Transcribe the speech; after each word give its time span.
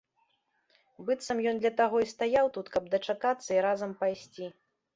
Быццам 1.09 1.37
ён 1.51 1.55
для 1.65 1.71
таго 1.83 1.97
і 2.05 2.09
стаяў 2.15 2.51
тут, 2.57 2.73
каб 2.77 2.89
дачакацца 2.97 3.47
і 3.53 3.63
разам 3.69 3.97
пайсці. 4.05 4.53